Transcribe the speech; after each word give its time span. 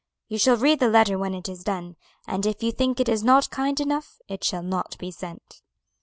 You 0.29 0.39
shall 0.39 0.57
read 0.57 0.79
the 0.79 0.89
letter 0.89 1.19
when 1.19 1.35
it 1.35 1.47
is 1.47 1.63
done, 1.63 1.95
and 2.25 2.43
if 2.47 2.63
you 2.63 2.71
think 2.71 2.99
it 2.99 3.07
is 3.07 3.23
not 3.23 3.51
kind 3.51 3.79
enough 3.79 4.19
it 4.27 4.43
shall 4.43 4.63
not 4.63 4.97
be 4.97 5.11
sent." 5.11 5.61